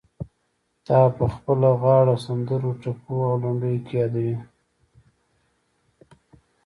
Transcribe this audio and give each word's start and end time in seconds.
تا 0.85 0.99
به 1.07 1.11
په 1.17 1.25
خپلو 1.35 1.69
غاړو، 1.81 2.15
سندرو، 2.25 2.71
ټپو 2.81 3.15
او 3.29 3.35
لنډيو 3.43 3.83
کې 3.85 3.93
يادوي. 3.99 4.37